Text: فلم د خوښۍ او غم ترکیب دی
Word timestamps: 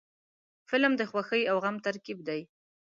فلم 0.69 0.93
د 0.97 1.01
خوښۍ 1.09 1.43
او 1.51 1.57
غم 1.63 1.75
ترکیب 1.85 2.19
دی 2.27 2.41